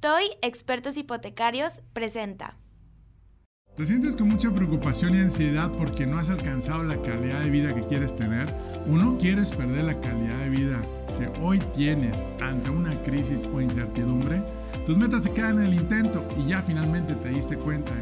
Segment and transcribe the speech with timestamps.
[0.00, 2.56] TOY Expertos Hipotecarios presenta.
[3.76, 7.74] ¿Te sientes con mucha preocupación y ansiedad porque no has alcanzado la calidad de vida
[7.74, 8.48] que quieres tener?
[8.88, 10.80] ¿O no quieres perder la calidad de vida
[11.18, 14.42] que hoy tienes ante una crisis o incertidumbre?
[14.86, 17.92] Tus metas se quedan en el intento y ya finalmente te diste cuenta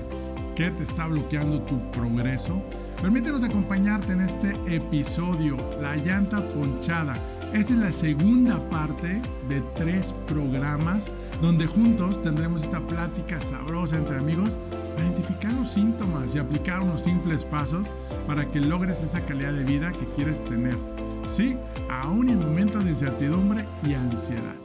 [0.54, 2.62] que te está bloqueando tu progreso.
[3.02, 7.16] Permítenos acompañarte en este episodio, La llanta ponchada
[7.52, 11.10] esta es la segunda parte de tres programas
[11.40, 14.58] donde juntos tendremos esta plática sabrosa entre amigos
[14.94, 17.88] para identificar los síntomas y aplicar unos simples pasos
[18.26, 20.76] para que logres esa calidad de vida que quieres tener.
[21.26, 21.56] Sí,
[21.88, 24.56] aún en momentos de incertidumbre y ansiedad.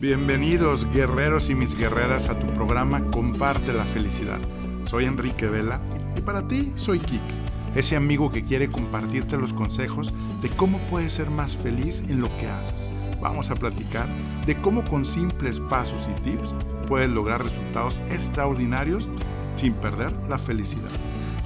[0.00, 4.40] Bienvenidos guerreros y mis guerreras a tu programa Comparte la felicidad.
[4.84, 5.80] Soy Enrique Vela
[6.16, 7.43] y para ti soy Kike
[7.74, 12.34] ese amigo que quiere compartirte los consejos de cómo puedes ser más feliz en lo
[12.36, 12.90] que haces.
[13.20, 14.06] Vamos a platicar
[14.46, 16.54] de cómo con simples pasos y tips
[16.86, 19.08] puedes lograr resultados extraordinarios
[19.56, 20.90] sin perder la felicidad.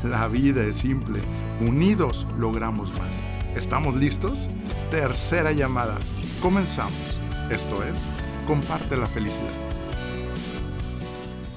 [0.02, 1.20] La vida es simple,
[1.60, 3.20] unidos logramos más.
[3.56, 4.48] ¿Estamos listos?
[4.90, 5.98] Tercera llamada.
[6.40, 7.16] Comenzamos.
[7.50, 8.06] Esto es,
[8.46, 9.67] comparte la felicidad.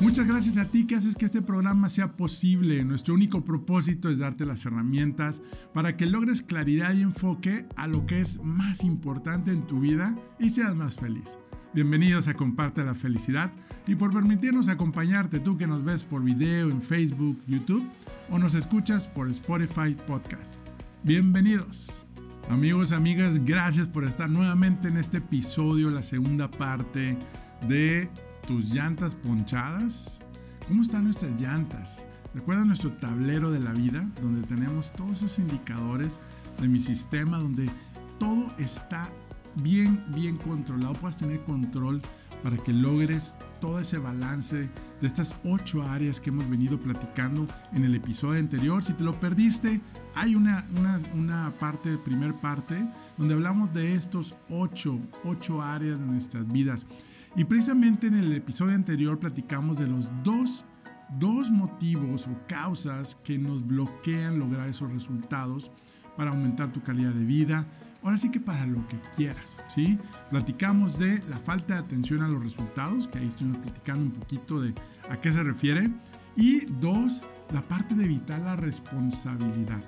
[0.02, 2.84] Muchas gracias a ti que haces que este programa sea posible.
[2.84, 5.44] Nuestro único propósito es darte las herramientas
[5.76, 10.18] para que logres claridad y enfoque a lo que es más importante en tu vida
[10.40, 11.38] y seas más feliz.
[11.76, 13.54] Bienvenidos a Comparte la Felicidad
[13.86, 17.88] y por permitirnos acompañarte tú que nos ves por video en Facebook, YouTube
[18.32, 20.66] o nos escuchas por Spotify Podcast.
[21.04, 22.04] Bienvenidos.
[22.50, 27.20] Amigos, amigas, gracias por estar nuevamente en este episodio, la segunda parte
[27.68, 28.10] de
[28.48, 30.20] tus llantas ponchadas?
[30.68, 32.04] ¿Cómo están nuestras llantas?
[32.34, 36.20] Recuerda nuestro tablero de la vida, donde tenemos todos esos indicadores
[36.60, 37.70] de mi sistema, donde
[38.20, 39.10] todo está
[39.56, 40.94] bien, bien controlado.
[40.94, 42.02] Puedes tener control
[42.44, 44.70] para que logres todo ese balance
[45.02, 48.84] de estas ocho áreas que hemos venido platicando en el episodio anterior.
[48.84, 49.82] Si te lo perdiste,
[50.16, 52.84] hay una, una, una parte, primer parte,
[53.18, 56.86] donde hablamos de estos ocho, ocho áreas de nuestras vidas.
[57.36, 60.66] Y precisamente en el episodio anterior platicamos de los dos,
[61.18, 65.72] dos motivos o causas que nos bloquean lograr esos resultados
[66.18, 67.66] para aumentar tu calidad de vida.
[68.04, 69.98] Ahora sí que para lo que quieras, ¿sí?
[70.30, 74.60] Platicamos de la falta de atención a los resultados, que ahí estuvimos platicando un poquito
[74.60, 74.74] de
[75.10, 75.90] a qué se refiere.
[76.36, 79.82] Y dos, la parte de evitar la responsabilidad.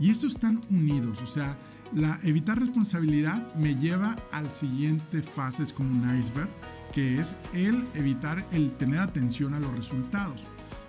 [0.00, 1.56] Y estos están unidos, o sea,
[1.94, 6.48] la evitar responsabilidad me lleva al siguiente fase, es como un iceberg
[6.92, 10.42] que es el evitar el tener atención a los resultados.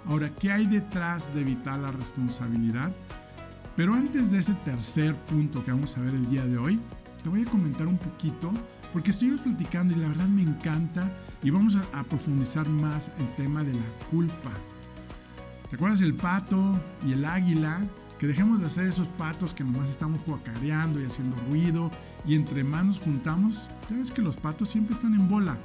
[0.06, 2.92] Ahora, ¿qué hay detrás de evitar la responsabilidad?
[3.76, 6.80] Pero antes de ese tercer punto que vamos a ver el día de hoy,
[7.24, 8.52] te voy a comentar un poquito,
[8.92, 11.10] porque estuvimos platicando y la verdad me encanta
[11.44, 14.52] y vamos a, profundizar más el tema de la culpa.
[15.70, 17.80] ¿Te acuerdas el pato y el águila?
[18.20, 21.90] Que dejemos de hacer esos patos que nomás estamos cuacareando y haciendo ruido
[22.26, 23.68] y entre manos juntamos.
[23.90, 25.58] Ya ves que los patos siempre están en bola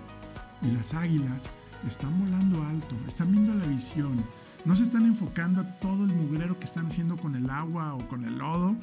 [0.63, 1.51] y las águilas
[1.87, 4.23] están volando alto, están viendo la visión,
[4.65, 8.09] no se están enfocando a todo el mugrero que están haciendo con el agua o
[8.09, 8.75] con el lodo,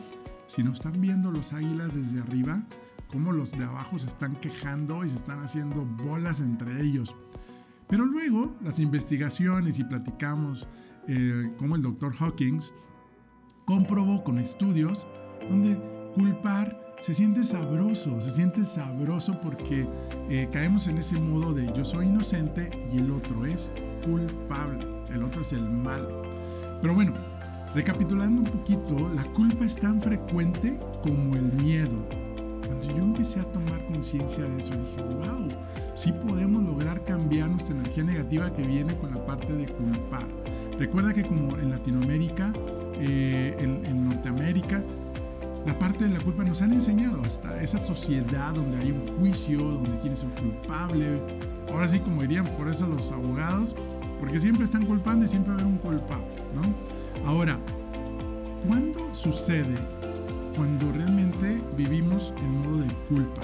[0.48, 2.62] sino están viendo los águilas desde arriba,
[3.12, 7.16] cómo los de abajo se están quejando y se están haciendo bolas entre ellos.
[7.88, 10.68] Pero luego las investigaciones y platicamos
[11.08, 12.74] eh, como el doctor Hawkins
[13.66, 15.06] comprobó con estudios
[15.50, 15.78] donde
[16.16, 19.86] culpar se siente sabroso, se siente sabroso porque
[20.30, 23.70] eh, caemos en ese modo de yo soy inocente y el otro es
[24.06, 26.22] culpable, el otro es el malo.
[26.82, 27.14] Pero bueno,
[27.76, 32.08] recapitulando un poquito, la culpa es tan frecuente como el miedo.
[32.66, 35.50] Cuando yo empecé a tomar conciencia de eso, dije, wow,
[35.96, 40.26] sí podemos lograr cambiar nuestra energía negativa que viene con la parte de culpar.
[40.80, 42.54] Recuerda que como en Latinoamérica,
[42.98, 44.82] eh, en Norteamérica,
[45.66, 49.60] la parte de la culpa nos han enseñado hasta esa sociedad donde hay un juicio,
[49.60, 51.22] donde quién es culpable.
[51.70, 53.76] Ahora sí, como dirían por eso los abogados,
[54.20, 57.28] porque siempre están culpando y siempre va a haber un culpable, ¿no?
[57.28, 57.58] Ahora,
[58.68, 59.76] ¿cuándo sucede
[60.56, 63.42] cuando realmente vivimos en modo de culpa?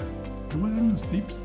[0.50, 1.42] Te voy a dar unos tips.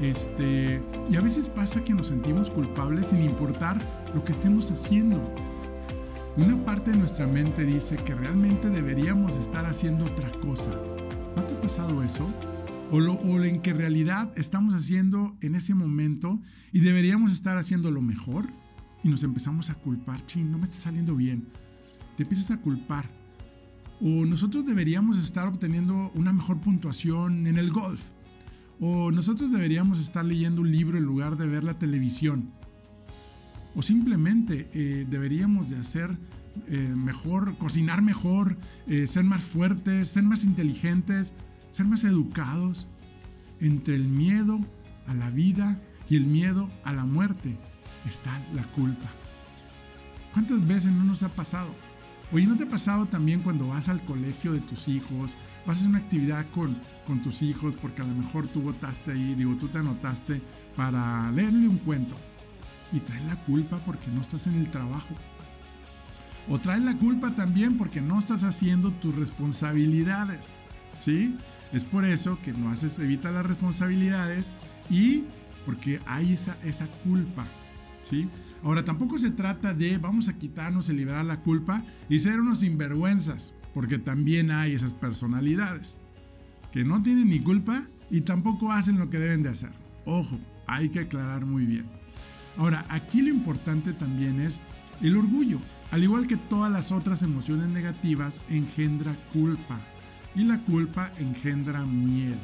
[0.00, 0.80] Este,
[1.10, 3.78] y a veces pasa que nos sentimos culpables sin importar
[4.14, 5.20] lo que estemos haciendo.
[6.38, 10.70] Una parte de nuestra mente dice que realmente deberíamos estar haciendo otra cosa.
[11.34, 12.32] ¿No te ha pasado eso?
[12.92, 16.40] O, lo, o en que realidad estamos haciendo en ese momento
[16.72, 18.46] y deberíamos estar haciendo lo mejor
[19.02, 21.48] y nos empezamos a culpar, ching, no me está saliendo bien.
[22.16, 23.10] Te empiezas a culpar.
[24.00, 28.00] O nosotros deberíamos estar obteniendo una mejor puntuación en el golf.
[28.78, 32.52] O nosotros deberíamos estar leyendo un libro en lugar de ver la televisión.
[33.78, 36.10] O simplemente eh, deberíamos de hacer
[36.66, 38.56] eh, mejor, cocinar mejor,
[38.88, 41.32] eh, ser más fuertes, ser más inteligentes,
[41.70, 42.88] ser más educados.
[43.60, 44.58] Entre el miedo
[45.06, 45.80] a la vida
[46.10, 47.56] y el miedo a la muerte
[48.04, 49.10] está la culpa.
[50.32, 51.72] ¿Cuántas veces no nos ha pasado?
[52.32, 55.88] Oye, ¿no te ha pasado también cuando vas al colegio de tus hijos, vas a
[55.88, 59.68] una actividad con, con tus hijos porque a lo mejor tú votaste ahí, digo, tú
[59.68, 60.42] te anotaste
[60.74, 62.16] para leerle un cuento
[62.92, 65.14] y traes la culpa porque no estás en el trabajo?
[66.48, 70.56] O traes la culpa también porque no estás haciendo tus responsabilidades,
[70.98, 71.36] ¿sí?
[71.72, 74.54] Es por eso que no haces, evita las responsabilidades
[74.88, 75.24] y
[75.66, 77.44] porque hay esa, esa culpa,
[78.08, 78.28] ¿sí?
[78.62, 82.60] Ahora, tampoco se trata de vamos a quitarnos y liberar la culpa y ser unos
[82.60, 86.00] sinvergüenzas, porque también hay esas personalidades
[86.72, 89.70] que no tienen ni culpa y tampoco hacen lo que deben de hacer.
[90.04, 91.86] Ojo, hay que aclarar muy bien.
[92.58, 94.62] Ahora, aquí lo importante también es
[95.00, 95.60] el orgullo.
[95.92, 99.78] Al igual que todas las otras emociones negativas, engendra culpa.
[100.34, 102.36] Y la culpa engendra miedo.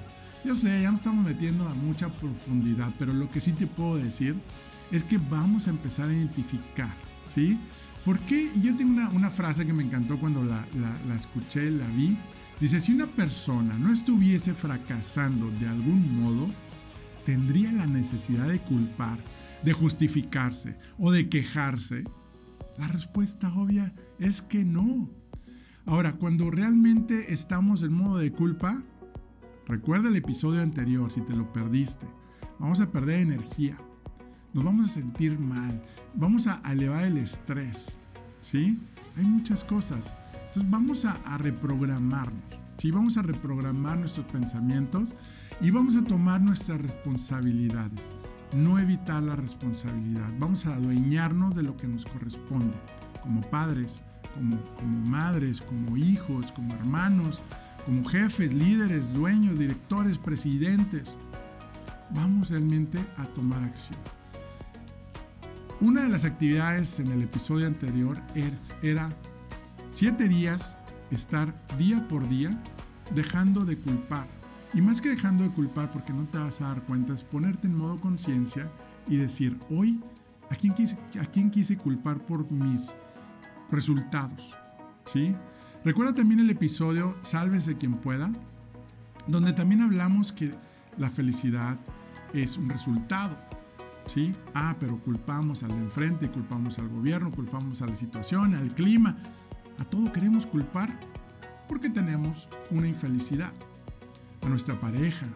[0.44, 3.96] Yo sé, ya nos estamos metiendo a mucha profundidad, pero lo que sí te puedo
[3.96, 4.37] decir
[4.90, 6.94] es que vamos a empezar a identificar,
[7.26, 7.58] ¿sí?
[8.05, 8.50] ¿Por qué?
[8.55, 10.64] Y yo tengo una, frase que me encantó cuando la,
[11.08, 12.17] la escuché, la vi.
[12.60, 16.46] Dice, si una persona no estuviese fracasando de algún modo,
[17.25, 19.19] tendría la necesidad de culpar,
[19.64, 22.05] de justificarse o de quejarse.
[22.78, 25.08] La respuesta obvia es que no.
[25.87, 28.82] Ahora, cuando realmente estamos en modo de culpa,
[29.66, 32.06] recuerda el episodio anterior si te lo perdiste.
[32.58, 33.76] Vamos a perder energía,
[34.52, 35.82] nos vamos a sentir mal,
[36.14, 37.99] vamos a elevar el estrés,
[38.40, 38.78] ¿sí?
[39.17, 40.14] Hay muchas cosas.
[40.46, 42.44] Entonces vamos a, reprogramarnos,
[42.78, 42.90] ¿sí?
[42.90, 45.14] Vamos a reprogramar nuestros pensamientos
[45.60, 48.14] y vamos a tomar nuestras responsabilidades,
[48.55, 50.29] no evitar la responsabilidad.
[50.39, 52.75] Vamos a adueñarnos de lo que nos corresponde,
[53.23, 54.01] como padres,
[54.35, 57.41] como, como madres, como hijos, como hermanos,
[57.85, 61.17] como jefes, líderes, dueños, directores, presidentes.
[62.11, 63.99] Vamos realmente a tomar acción.
[65.81, 68.21] Una de las actividades en el episodio anterior
[68.83, 69.11] era
[69.91, 70.77] siete días
[71.11, 72.51] estar día por día
[73.15, 74.27] dejando de culpar.
[74.75, 77.69] Y más que dejando de culpar porque no te vas a dar cuenta, es ponerte
[77.69, 78.69] en modo conciencia
[79.09, 80.00] y decir, hoy,
[80.50, 82.93] ¿a quién, quise, ¿a quién quise culpar por mis
[83.71, 84.53] resultados?
[85.05, 85.35] ¿Sí?
[85.85, 88.32] Recuerda también el episodio Sálvese quien pueda,
[89.29, 90.50] donde también hablamos que
[90.99, 91.79] la felicidad
[92.32, 93.37] es un resultado.
[94.12, 94.32] ¿sí?
[94.55, 99.17] Ah, pero culpamos al de enfrente, culpamos al gobierno, culpamos a la situación, al clima.
[99.79, 100.99] A todo queremos culpar
[101.69, 103.53] porque tenemos una infelicidad.
[104.44, 105.26] A nuestra pareja.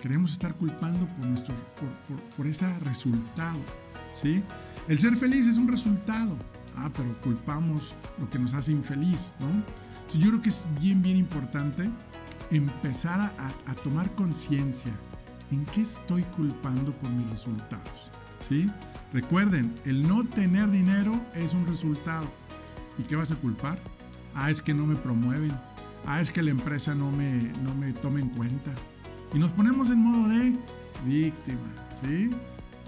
[0.00, 1.54] Queremos estar culpando por, nuestro,
[2.36, 3.58] por, ese resultado,
[4.14, 4.42] ¿sí?
[4.88, 6.36] El ser feliz es un resultado.
[6.76, 9.62] Ah, pero culpamos lo que nos hace infeliz, ¿no?
[10.18, 11.88] yo creo que es bien, bien importante
[12.50, 13.30] empezar a,
[13.70, 14.92] a tomar conciencia
[15.50, 18.10] ¿En qué estoy culpando por mis resultados?
[18.40, 18.66] ¿Sí?
[19.12, 22.26] Recuerden, el no tener dinero es un resultado.
[22.98, 23.78] ¿Y qué vas a culpar?
[24.34, 25.52] Ah, es que no me promueven.
[26.06, 28.70] Ah, es que la empresa no me, no me toma en cuenta.
[29.32, 30.56] Y nos ponemos en modo de
[31.06, 31.68] víctima,
[32.02, 32.30] ¿sí?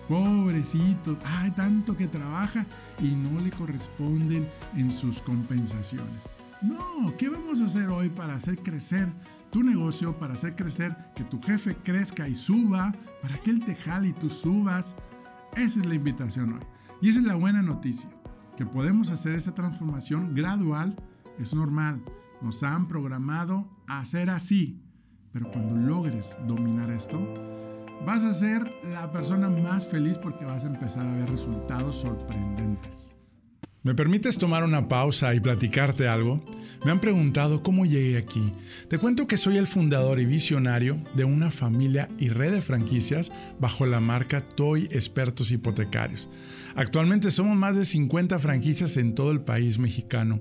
[0.09, 2.65] Pobrecito, hay tanto que trabaja
[3.01, 6.23] y no le corresponden en sus compensaciones.
[6.63, 9.09] No, ¿qué vamos a hacer hoy para hacer crecer
[9.51, 13.75] tu negocio, para hacer crecer que tu jefe crezca y suba, para que él te
[13.75, 14.95] jale y tú subas?
[15.57, 16.63] Esa es la invitación hoy.
[17.01, 18.09] Y esa es la buena noticia,
[18.57, 20.97] que podemos hacer esa transformación gradual,
[21.39, 22.01] es normal.
[22.43, 24.83] Nos han programado a hacer así,
[25.33, 27.19] pero cuando logres dominar esto,
[28.05, 33.17] vas a ser la persona más feliz porque vas a empezar a ver resultados sorprendentes.
[33.83, 36.45] ¿Me permites tomar una pausa y platicarte algo?
[36.85, 38.53] Me han preguntado cómo llegué aquí.
[38.89, 43.31] Te cuento que soy el fundador y visionario de una familia y red de franquicias
[43.61, 46.29] bajo la marca Toy Expertos Hipotecarios.
[46.75, 50.41] Actualmente somos más de 50 franquicias en todo el país mexicano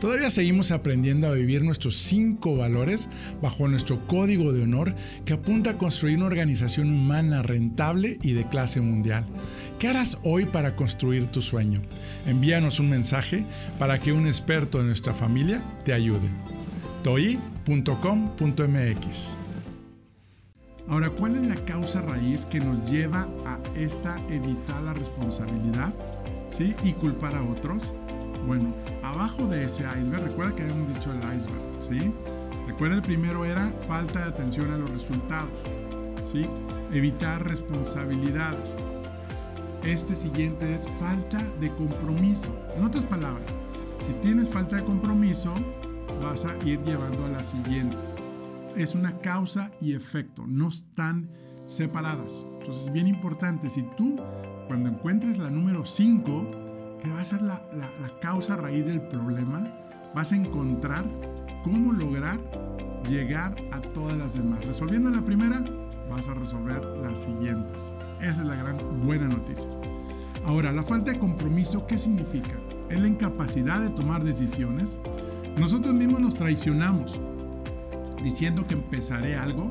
[0.00, 3.08] Todavía seguimos aprendiendo a vivir nuestros cinco valores
[3.42, 4.94] bajo nuestro código de honor
[5.24, 9.24] que apunta a construir una organización humana rentable y de clase mundial.
[9.78, 11.82] ¿Qué harás hoy para construir tu sueño?
[12.26, 13.44] Envíanos un mensaje
[13.78, 16.28] para que un experto de nuestra familia te ayude.
[17.02, 17.38] TOI
[17.70, 19.34] www.com.mx.
[20.88, 25.94] Ahora, ¿cuál es la causa raíz que nos lleva a esta evitar la responsabilidad
[26.50, 26.74] ¿sí?
[26.82, 27.94] y culpar a otros?
[28.46, 32.12] Bueno, abajo de ese iceberg, recuerda que habíamos dicho el iceberg, ¿sí?
[32.66, 35.50] Recuerda el primero era falta de atención a los resultados,
[36.30, 36.46] ¿sí?
[36.92, 38.76] Evitar responsabilidades.
[39.84, 42.54] Este siguiente es falta de compromiso.
[42.76, 43.44] En otras palabras,
[44.06, 45.54] si tienes falta de compromiso,
[46.22, 48.16] vas a ir llevando a las siguientes.
[48.76, 51.28] Es una causa y efecto, no están
[51.66, 52.44] separadas.
[52.58, 54.16] Entonces es bien importante, si tú
[54.68, 56.59] cuando encuentres la número 5,
[57.00, 59.66] que va a ser la, la causa raíz del problema,
[60.14, 61.04] vas a encontrar
[61.62, 62.38] cómo lograr
[63.08, 64.64] llegar a todas las demás.
[64.64, 65.64] Resolviendo la primera,
[66.10, 67.92] vas a resolver las siguientes.
[68.20, 69.70] Esa es la gran buena noticia.
[70.44, 72.58] Ahora, la falta de compromiso, ¿qué significa?
[72.88, 74.98] Es la incapacidad de tomar decisiones,
[75.58, 77.20] nosotros mismos nos traicionamos
[78.22, 79.70] diciendo que empezaré algo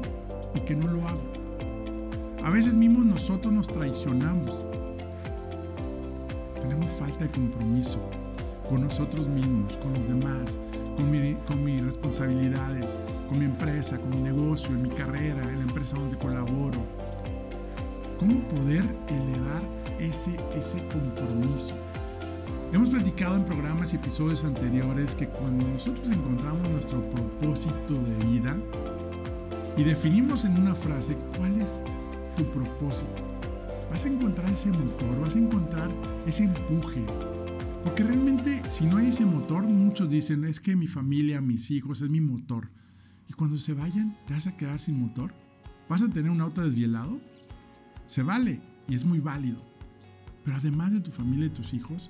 [0.53, 1.21] y que no lo hago.
[2.43, 4.68] A veces mismos nosotros nos traicionamos.
[6.69, 7.97] Tenemos falta de compromiso
[8.69, 10.55] con nosotros mismos, con los demás,
[10.95, 12.95] con, con mis responsabilidades,
[13.27, 16.77] con mi empresa, con mi negocio, en mi carrera, en la empresa donde colaboro.
[18.19, 19.63] ¿Cómo poder elevar
[19.97, 21.73] ese, ese compromiso?
[22.71, 28.55] Hemos platicado en programas y episodios anteriores que cuando nosotros encontramos nuestro propósito de vida
[29.75, 31.81] y definimos en una frase cuál es
[32.38, 33.23] tu propósito,
[33.89, 35.89] vas a encontrar ese motor, vas a encontrar
[36.25, 37.05] ese empuje.
[37.84, 42.01] Porque realmente si no hay ese motor, muchos dicen, es que mi familia, mis hijos,
[42.01, 42.72] es mi motor.
[43.27, 45.34] Y cuando se vayan, ¿te vas a quedar sin motor?
[45.88, 47.19] ¿Vas a tener un auto desvielado?
[48.05, 49.63] Se vale y es muy válido.
[50.43, 52.10] Pero además de tu familia y tus hijos,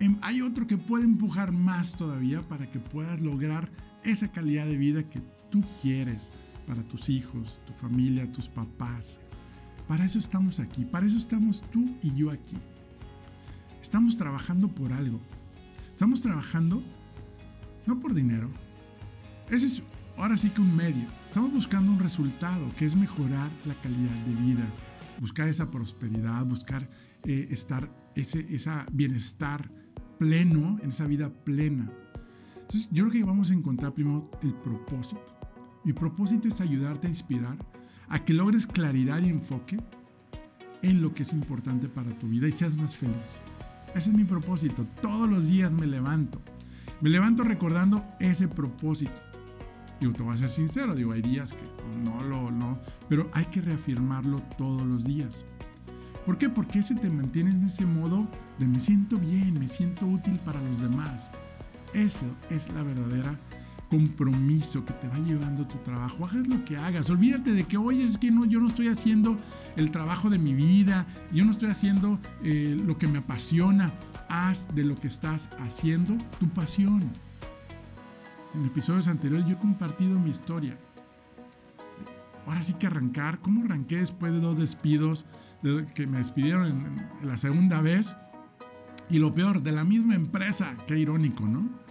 [0.00, 3.70] Em, hay otro que puede empujar más todavía para que puedas lograr
[4.02, 6.30] esa calidad de vida que tú quieres
[6.66, 9.20] para tus hijos, tu familia, tus papás.
[9.88, 12.56] Para eso estamos aquí, para eso estamos tú y yo aquí.
[13.82, 15.20] Estamos trabajando por algo.
[15.90, 16.82] Estamos trabajando
[17.86, 18.48] no por dinero.
[19.50, 19.82] Ese es
[20.16, 21.06] ahora sí que un medio.
[21.26, 24.66] Estamos buscando un resultado que es mejorar la calidad de vida,
[25.20, 26.88] buscar esa prosperidad, buscar
[27.24, 29.70] eh, estar ese esa bienestar
[30.18, 31.90] pleno, en esa vida plena.
[32.54, 35.22] Entonces, yo creo que vamos a encontrar primero el propósito.
[35.84, 37.58] Mi propósito es ayudarte a inspirar
[38.08, 39.78] a que logres claridad y enfoque
[40.82, 43.40] en lo que es importante para tu vida y seas más feliz.
[43.94, 44.84] Ese es mi propósito.
[45.00, 46.40] Todos los días me levanto.
[47.00, 49.12] Me levanto recordando ese propósito.
[50.00, 51.64] Digo, te voy a ser sincero, digo, hay días que
[52.04, 55.44] no lo, no, pero hay que reafirmarlo todos los días.
[56.26, 56.48] ¿Por qué?
[56.48, 58.26] Porque ese te mantiene en ese modo
[58.58, 61.30] de me siento bien, me siento útil para los demás.
[61.92, 63.38] Eso es la verdadera
[63.94, 66.26] compromiso que te va llevando tu trabajo.
[66.26, 67.08] Hagas lo que hagas.
[67.10, 69.38] Olvídate de que, oye, es que no, yo no estoy haciendo
[69.76, 73.92] el trabajo de mi vida, yo no estoy haciendo eh, lo que me apasiona.
[74.28, 77.04] Haz de lo que estás haciendo tu pasión.
[78.54, 80.76] En episodios anteriores yo he compartido mi historia
[82.46, 83.38] ahora sí que arrancar.
[83.38, 85.26] ¿Cómo arranqué después de dos despidos?
[85.62, 88.16] De que me despidieron en, la segunda vez.
[89.08, 90.76] Y lo peor, de la misma empresa.
[90.86, 91.83] Qué irónico, ¿no?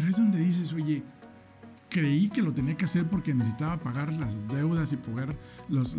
[0.00, 1.02] Pero es donde dices, oye,
[1.90, 5.36] creí que lo tenía que hacer porque necesitaba pagar las deudas y pagar
[5.68, 5.94] los,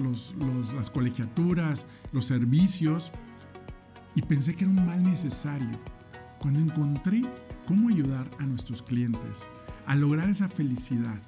[0.74, 3.12] las colegiaturas, los servicios.
[4.16, 5.70] Y pensé que era un mal necesario.
[6.40, 7.22] Cuando encontré
[7.68, 9.48] cómo ayudar a nuestros clientes
[9.86, 11.22] a lograr esa felicidad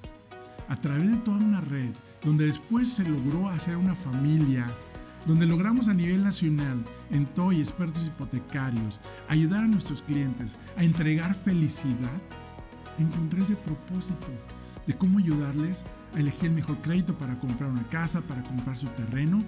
[0.68, 1.92] a través de toda una red
[2.24, 4.66] donde después se logró hacer una familia,
[5.28, 9.00] donde logramos a nivel nacional, en TOY, expertos hipotecarios,
[9.30, 12.20] ayudar a nuestros clientes a entregar felicidad,
[13.00, 14.28] encontré ese propósito
[14.86, 15.84] de cómo ayudarles
[16.16, 19.42] a elegir el mejor crédito para comprar una casa, para comprar su terreno,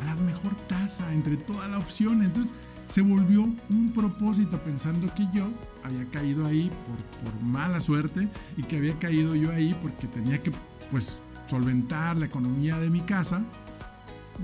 [0.00, 2.22] a la mejor tasa entre toda la opción.
[2.22, 2.52] Entonces
[2.88, 5.48] se volvió un propósito pensando que yo
[5.82, 10.42] había caído ahí por, por mala suerte y que había caído yo ahí porque tenía
[10.42, 10.52] que
[10.90, 11.16] pues
[11.48, 13.42] solventar la economía de mi casa.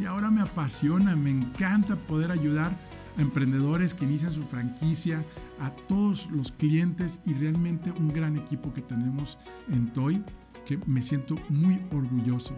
[0.00, 2.72] Y ahora me apasiona, me encanta poder ayudar
[3.18, 5.24] emprendedores que inician su franquicia,
[5.60, 9.38] a todos los clientes y realmente un gran equipo que tenemos
[9.70, 10.22] en Toy,
[10.66, 12.54] que me siento muy orgulloso.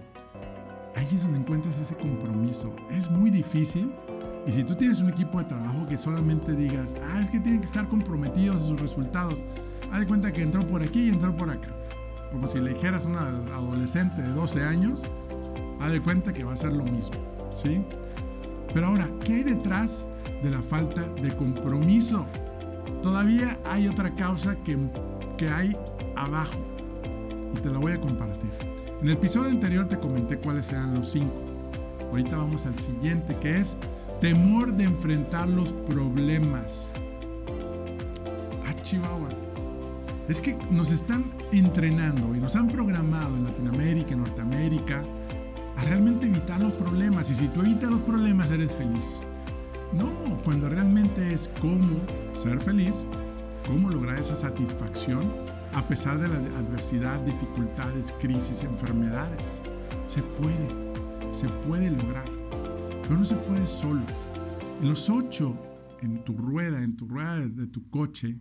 [0.95, 2.75] Ahí es donde encuentras ese compromiso.
[2.91, 3.93] Es muy difícil.
[4.47, 7.61] Y si tú tienes un equipo de trabajo que solamente digas, ah, es que tienen
[7.61, 9.45] que estar comprometidos a sus resultados,
[9.91, 11.75] haz de cuenta que entró por aquí y entró por acá
[12.37, 13.21] como si le dijeras a una
[13.55, 15.03] adolescente de 12 años,
[15.81, 17.17] haz de cuenta que va a ser lo mismo,
[17.51, 17.83] ¿sí?
[18.77, 20.07] Pero ahora, ¿qué hay detrás
[20.43, 22.27] de la falta de compromiso?
[23.03, 24.77] Todavía hay otra causa que,
[25.39, 25.75] que hay
[26.15, 26.59] abajo.
[27.55, 28.51] y te la voy a compartir.
[29.01, 31.33] En el episodio anterior te comenté cuáles eran los cinco.
[32.11, 33.79] Ahorita vamos al siguiente que es
[34.21, 36.93] temor de enfrentar los problemas.
[38.67, 39.31] Ah, Chihuahua.
[40.29, 45.01] Es que nos están entrenando y nos han programado en Latinoamérica, en Norteamérica,
[45.77, 47.31] a realmente evitar los problemas.
[47.31, 49.21] Y si tú evitas los problemas, eres feliz.
[49.93, 50.11] No,
[50.45, 52.01] cuando realmente es cómo
[52.37, 53.05] ser feliz,
[53.67, 55.31] cómo lograr esa satisfacción
[55.75, 59.61] a pesar de la adversidad, dificultades, crisis, enfermedades.
[60.07, 60.69] Se puede,
[61.33, 62.25] se puede lograr,
[63.03, 64.03] pero no se puede solo.
[64.83, 65.55] Los ocho
[66.03, 68.37] en tu rueda, en tu rueda de tu coche,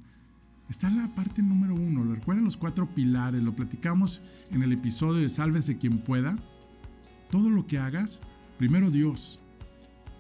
[0.70, 2.04] está la parte número uno.
[2.04, 6.38] Lo los cuatro pilares, lo platicamos en el episodio de Sálvese quien pueda.
[7.36, 8.22] Todo lo que hagas,
[8.58, 9.42] primero Dios,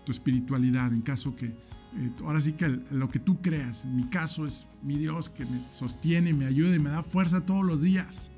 [0.05, 4.09] tu espiritualidad, en caso que, eh, ahora sí que lo que tú creas, en mi
[4.09, 7.81] caso es mi Dios que me sostiene, me ayuda y me da fuerza todos los
[7.81, 8.31] días.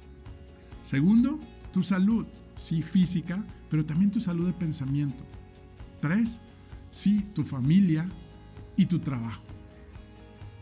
[0.84, 1.40] Segundo,
[1.74, 5.26] tu salud, sí física, pero también tu salud de pensamiento.
[6.00, 6.40] Tres,
[6.92, 8.08] sí tu familia
[8.76, 9.57] y tu trabajo.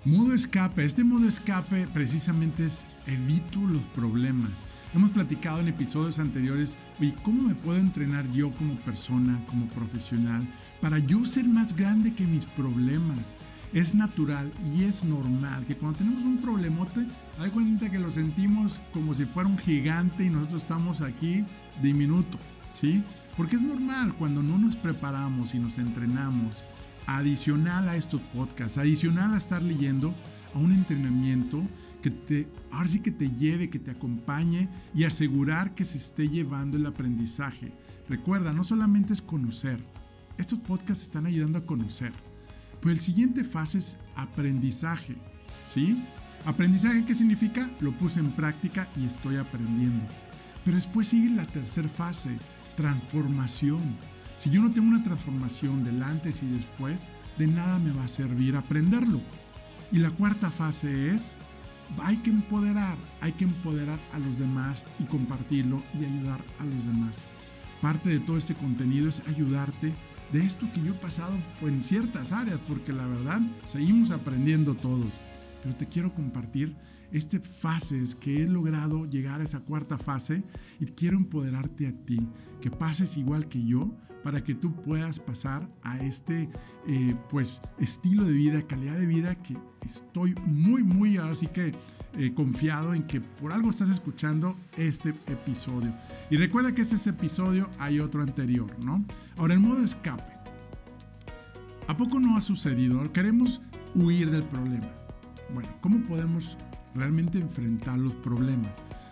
[0.05, 4.63] Modo escape, este modo escape precisamente es evito los problemas.
[4.93, 10.47] Hemos platicado en episodios anteriores, oye, ¿cómo me puedo entrenar yo como persona, como profesional,
[10.79, 13.35] para yo ser más grande que mis problemas?
[13.73, 17.07] Es natural y es normal que cuando tenemos un problemote,
[17.39, 21.43] hay cuenta que lo sentimos como si fuera un gigante y nosotros estamos aquí
[21.81, 22.37] diminuto,
[22.73, 23.03] ¿sí?
[23.35, 26.63] Porque es normal cuando no nos preparamos y nos entrenamos,
[27.07, 30.13] adicional a estos podcasts, adicional a estar leyendo,
[30.53, 31.63] a un entrenamiento,
[32.01, 36.29] que te, ahora sí que te lleve, que te acompañe y asegurar que se esté
[36.29, 37.71] llevando el aprendizaje.
[38.07, 39.79] Recuerda, no solamente es conocer,
[40.37, 42.13] estos podcasts están ayudando a conocer.
[42.79, 45.15] Pero el siguiente fase es aprendizaje,
[45.67, 46.03] ¿sí?
[46.45, 47.71] Aprendizaje, ¿qué significa?
[47.79, 50.05] Lo puse en práctica y estoy aprendiendo.
[50.63, 52.37] Pero después sigue la tercera fase,
[52.75, 53.81] transformación.
[54.37, 58.09] Si yo no tengo una transformación del antes y después, de nada me va a
[58.09, 59.21] servir aprenderlo.
[59.91, 61.35] Y la cuarta fase es
[61.99, 66.85] hay que empoderar, hay que empoderar a los demás y compartirlo y ayudar a los
[66.85, 67.23] demás.
[67.81, 69.93] Parte de todo este contenido es ayudarte
[70.31, 75.19] de esto que yo he pasado en ciertas áreas, porque la verdad seguimos aprendiendo todos.
[75.65, 76.75] Pero te quiero compartir
[77.11, 80.43] este fases que he logrado llegar a esa cuarta fase
[80.79, 82.19] y quiero empoderarte a ti,
[82.61, 83.91] que pases igual que yo
[84.23, 86.49] para que tú puedas pasar a este
[86.87, 91.73] eh, pues estilo de vida, calidad de vida que estoy muy muy ahora sí que
[92.15, 95.91] eh, confiado en que por algo estás escuchando este episodio.
[96.29, 99.03] Y recuerda que este es episodio, hay otro anterior, ¿no?
[99.37, 100.31] Ahora el modo escape.
[101.87, 103.11] ¿A poco no ha sucedido?
[103.11, 103.61] Queremos
[103.95, 105.04] huir del problema.
[105.53, 106.57] Bueno, ¿cómo podemos
[106.95, 108.71] realmente enfrentar los problemas.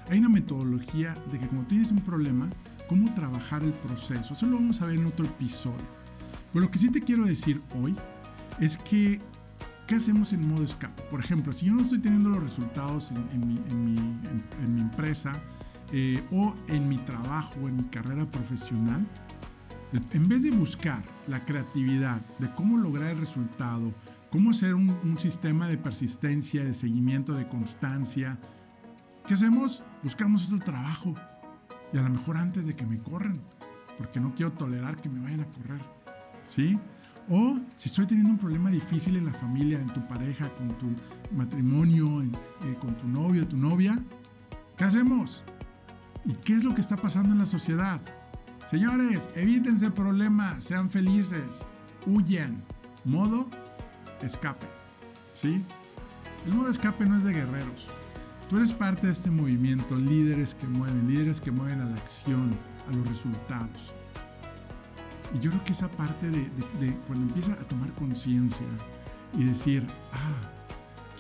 [0.10, 2.50] Hay una metodología de que cuando tienes un problema,
[2.88, 4.34] cómo trabajar el proceso.
[4.34, 5.86] Eso lo vamos a ver en otro episodio.
[6.52, 7.96] Pero lo que sí te quiero decir hoy
[8.60, 9.19] es que,
[9.88, 11.04] ¿qué hacemos en modo escape?
[11.04, 15.34] Por ejemplo, si yo no estoy teniendo los resultados en, mi, empresa
[15.91, 19.06] eh, o en mi trabajo, en mi carrera profesional,
[20.12, 23.93] en vez de buscar la creatividad de cómo lograr el resultado,
[24.32, 28.39] cómo hacer un, sistema de persistencia, de seguimiento, de constancia.
[29.27, 29.84] ¿Qué hacemos?
[30.01, 31.13] Buscamos otro trabajo.
[31.93, 33.39] Y a lo mejor antes de que me corran,
[33.97, 35.82] porque no quiero tolerar que me vayan a correr.
[36.47, 36.79] ¿Sí?
[37.29, 40.88] O si estoy teniendo un problema difícil en la familia, en tu pareja, con tu
[41.36, 43.97] matrimonio, eh, con tu novio, tu novia,
[44.75, 45.43] ¿qué hacemos?
[46.25, 48.01] ¿Y qué es lo que está pasando en la sociedad?
[48.65, 51.65] Señores, evítense problemas, sean felices,
[52.06, 52.62] huyen.
[53.06, 53.49] Modo
[54.21, 54.65] escape.
[55.34, 55.62] ¿Sí?
[56.45, 57.88] El modo escape no es de guerreros.
[58.49, 62.52] Tú eres parte de este movimiento, líderes que mueven, líderes que mueven a la acción,
[62.89, 63.93] a los resultados.
[65.34, 66.47] Y yo creo que esa parte de,
[67.08, 68.67] cuando empieza a tomar conciencia
[69.34, 70.49] y decir, ah,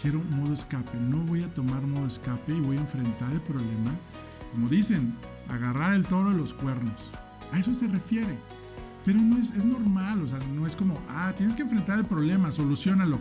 [0.01, 3.91] quiero modo escape, no voy a tomar modo escape y voy a enfrentar el problema,
[4.51, 5.15] como dicen,
[5.49, 7.11] agarrar el toro de los cuernos.
[7.51, 8.37] A eso se refiere.
[9.05, 12.05] Pero no es, es normal, o sea, no es como, ah, tienes que enfrentar el
[12.05, 13.19] problema, solucionalo.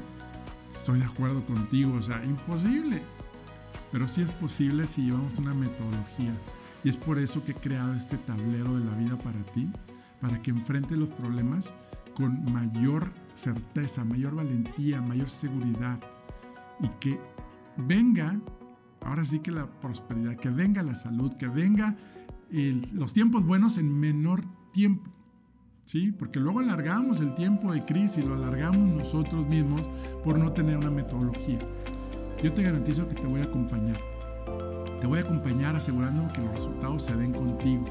[0.72, 3.02] Estoy de acuerdo contigo, o sea, imposible.
[3.90, 6.32] Pero sí es posible si llevamos una metodología.
[6.84, 9.68] Y es por eso que he creado este tablero de la vida para ti,
[10.20, 11.72] para que enfrente los problemas
[12.14, 15.98] con mayor certeza, mayor valentía, mayor seguridad.
[16.80, 17.20] Y que
[17.76, 18.38] venga,
[19.02, 21.96] ahora sí que la prosperidad, que venga la salud, que venga
[22.52, 25.10] los tiempos buenos en menor tiempo.
[25.84, 26.12] ¿sí?
[26.12, 29.88] Porque luego alargamos el tiempo de crisis, lo alargamos nosotros mismos
[30.24, 31.58] por no tener una metodología.
[32.42, 33.98] Yo te garantizo que te voy a acompañar.
[35.00, 37.84] Te voy a acompañar asegurando que los resultados se den contigo,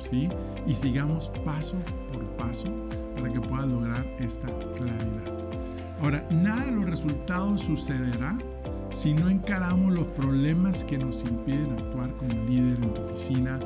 [0.00, 0.28] ¿sí?
[0.66, 1.76] Y sigamos paso
[2.12, 2.68] por paso
[3.14, 5.38] para que puedas lograr esta claridad.
[6.02, 8.36] Ahora, nada de los resultados sucederá
[8.92, 13.58] si no encaramos los problemas que nos impiden actuar como líder en tu oficina,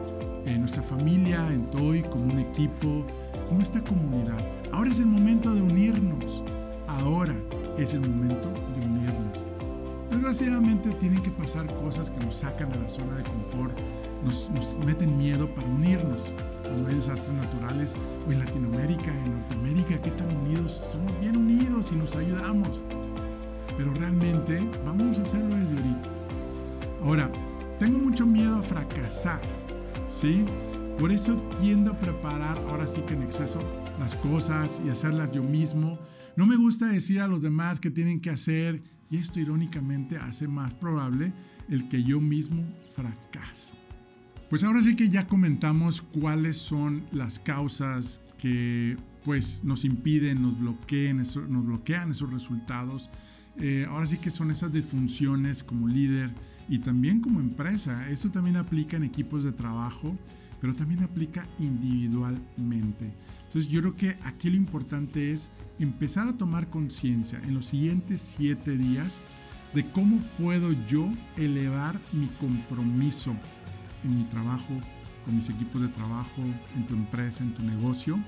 [0.47, 3.05] en nuestra familia, en TOY, como un equipo,
[3.49, 4.39] como esta comunidad.
[4.73, 6.43] Ahora es el momento de unirnos.
[6.87, 7.35] Ahora
[7.79, 9.53] es el momento de unirnos.
[10.11, 13.73] Desgraciadamente tienen que pasar cosas que nos sacan de la zona de confort,
[14.23, 16.23] nos, nos meten miedo para unirnos.
[16.63, 17.95] Cuando hay desastres naturales,
[18.27, 20.85] o en Latinoamérica, en Norteamérica, ¿qué tan unidos?
[20.93, 22.83] Somos bien unidos y nos ayudamos.
[23.77, 26.09] Pero realmente vamos a hacerlo desde ahorita.
[27.05, 27.31] Ahora,
[27.79, 29.41] tengo mucho miedo a fracasar,
[30.12, 30.44] ¿sí?
[30.98, 33.61] Por eso tiendo a preparar, ahora sí que en exceso,
[33.98, 35.98] las cosas y hacerlas yo mismo.
[36.37, 40.46] No me gusta decir a los demás qué tienen que hacer y esto irónicamente hace
[40.46, 41.33] más probable
[41.68, 43.75] el que yo mismo fracase.
[44.48, 50.59] Pues ahora sí que ya comentamos cuáles son las causas que pues nos impiden, nos
[50.59, 53.11] bloquean, nos bloquean esos resultados.
[53.57, 56.35] Eh, ahora sí que son esas disfunciones como líder
[56.73, 58.09] y también como empresa.
[58.09, 60.17] Eso también aplica en equipos de trabajo,
[60.59, 63.13] pero también aplica individualmente.
[63.45, 68.23] Entonces yo creo que aquí lo importante es empezar a tomar conciencia en los siguientes
[68.23, 69.21] siete días
[69.75, 73.37] de cómo puedo yo elevar mi compromiso
[74.03, 74.73] en mi trabajo,
[75.27, 76.41] con mis equipos de trabajo,
[76.75, 78.19] en tu empresa, en tu negocio.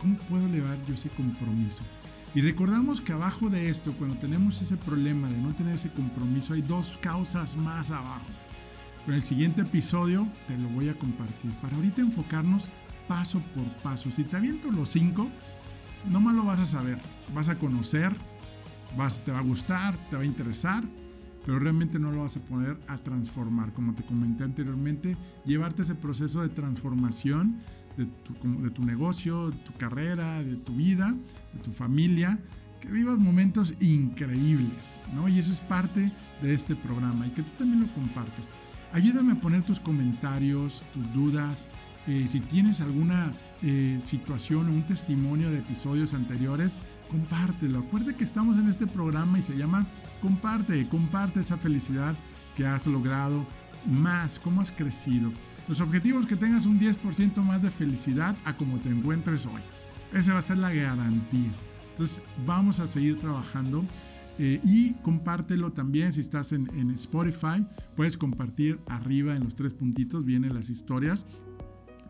[0.00, 1.84] ¿Cómo puedo elevar yo ese compromiso?
[2.34, 6.54] Y recordamos que abajo de esto, cuando tenemos ese problema de no tener ese compromiso,
[6.54, 8.26] hay dos causas más abajo.
[9.04, 11.52] Pero en el siguiente episodio te lo voy a compartir.
[11.62, 12.70] Para ahorita enfocarnos
[13.06, 14.10] paso por paso.
[14.10, 15.28] Si te aviento los cinco,
[16.10, 16.98] no más lo vas a saber.
[17.32, 18.12] Vas a conocer,
[18.96, 20.82] vas, te va a gustar, te va a interesar,
[21.46, 23.72] pero realmente no lo vas a poner a transformar.
[23.74, 27.60] Como te comenté anteriormente, llevarte ese proceso de transformación
[27.96, 31.14] de tu, negocio, de tu carrera, de tu vida,
[31.52, 32.38] de tu familia,
[32.80, 35.28] que vivas momentos increíbles, ¿no?
[35.28, 38.50] Y eso es parte de este programa y que tú también lo compartas.
[38.92, 41.68] Ayúdame a poner tus comentarios, tus dudas,
[42.06, 46.78] eh, si tienes alguna eh, situación o un testimonio de episodios anteriores,
[47.10, 47.78] compártelo.
[47.78, 49.86] Acuérdate que estamos en este programa y se llama
[50.20, 52.14] Comparte, comparte esa felicidad
[52.56, 53.46] que has logrado
[53.86, 55.32] más, cómo has crecido.
[55.68, 59.62] Los objetivos que tengas un 10% más de felicidad a como te encuentres hoy.
[60.12, 61.52] Esa va a ser la garantía.
[61.90, 63.84] Entonces vamos a seguir trabajando
[64.38, 67.64] eh, y compártelo también si estás en, en, Spotify.
[67.96, 71.24] Puedes compartir arriba en los tres puntitos, vienen las historias.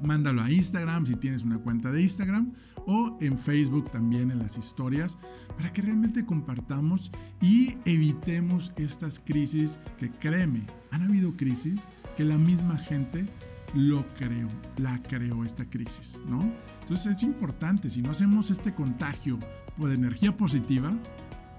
[0.02, 2.52] Mándalo a Instagram si tienes una cuenta de Instagram
[2.86, 5.16] o en Facebook también en las historias
[5.56, 12.36] para que realmente compartamos y evitemos estas crisis que créeme, han habido crisis que la
[12.36, 13.26] misma gente
[13.74, 16.50] lo creó, la creó esta crisis, ¿no?
[16.82, 19.38] Entonces es importante, si no hacemos este contagio
[19.76, 20.92] de energía positiva,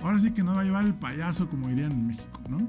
[0.01, 2.67] ahora sí que no va a llevar el payaso, como dirían en México, ¿no?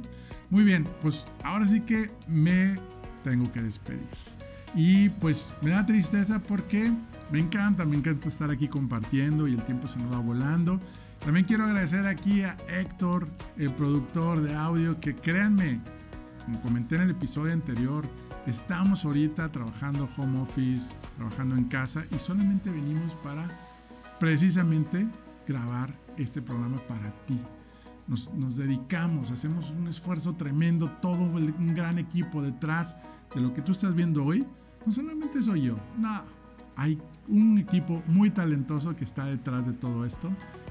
[0.50, 2.74] Muy bien, pues ahora sí que me
[3.22, 4.35] tengo que despedir.
[4.74, 6.92] Y pues me da tristeza porque
[7.30, 10.80] me encanta, me encanta estar aquí compartiendo y el tiempo se nos va volando.
[11.24, 13.26] También quiero agradecer aquí a Héctor,
[13.56, 15.80] el productor de audio, que créanme,
[16.44, 18.04] como comenté en el episodio anterior,
[18.46, 23.48] estamos ahorita trabajando home office, trabajando en casa y solamente venimos para
[24.20, 25.06] precisamente
[25.48, 27.40] grabar este programa para ti.
[28.06, 32.96] Nos, nos, dedicamos, hacemos un esfuerzo tremendo, todo un gran equipo detrás
[33.34, 34.46] de lo que tú estás viendo hoy.
[34.84, 36.22] No solamente soy yo, no,
[36.76, 40.30] hay un equipo muy talentoso que está detrás de todo esto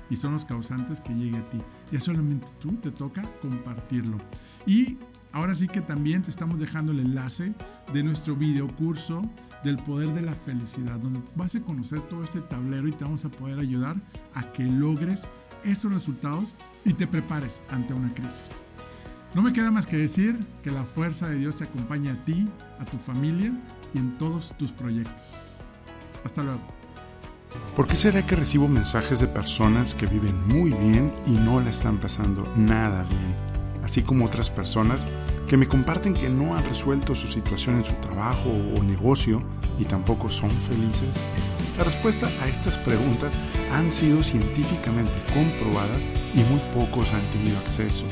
[0.10, 1.58] y son los causantes que llegue a ti.
[1.92, 4.18] Ya solamente tú te toca compartirlo.
[4.66, 4.98] Y
[5.36, 7.54] Ahora sí que también te estamos dejando el enlace
[7.92, 9.22] de nuestro video curso
[9.66, 13.26] del poder de la felicidad, donde vas a conocer todo este tablero y te vamos
[13.26, 13.98] a poder ayudar
[14.34, 15.28] a que logres
[15.66, 18.64] esos resultados y te prepares ante una crisis.
[19.34, 22.48] No me queda más que decir que la fuerza de Dios te acompaña a ti,
[22.80, 23.52] a tu familia
[23.94, 25.58] y en todos tus proyectos.
[26.24, 26.62] Hasta luego.
[27.76, 31.72] ¿Por qué será que recibo mensajes de personas que viven muy bien y no la
[31.72, 33.56] están pasando nada bien?
[33.84, 35.06] Así como otras personas
[35.48, 39.44] que me comparten que no han resuelto su situación en su trabajo o negocio
[39.80, 41.20] y tampoco son felices?
[41.78, 43.34] La respuesta a estas preguntas
[43.74, 46.02] han sido científicamente comprobadas
[46.34, 48.06] y muy pocos han tenido acceso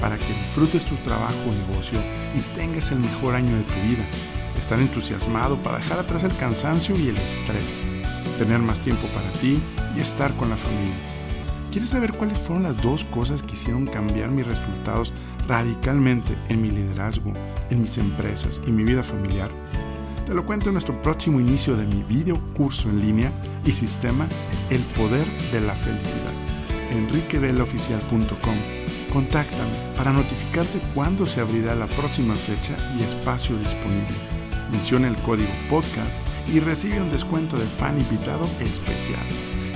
[0.00, 1.98] para que disfrutes tu trabajo o negocio
[2.34, 4.04] y tengas el mejor año de tu vida.
[4.58, 7.80] Estar entusiasmado para dejar atrás el cansancio y el estrés.
[8.38, 9.58] Tener más tiempo para ti
[9.96, 10.94] y estar con la familia.
[11.70, 15.12] ¿Quieres saber cuáles fueron las dos cosas que hicieron cambiar mis resultados
[15.46, 17.32] radicalmente en mi liderazgo,
[17.70, 19.50] en mis empresas y mi vida familiar?
[20.26, 23.32] Te lo cuento en nuestro próximo inicio de mi video curso en línea
[23.64, 24.26] y sistema
[24.70, 26.32] El Poder de la Felicidad.
[26.92, 28.80] enriquevelaoficial.com
[29.12, 34.14] Contáctame para notificarte cuándo se abrirá la próxima fecha y espacio disponible.
[34.70, 36.20] Menciona el código podcast
[36.52, 39.26] y recibe un descuento de fan invitado especial.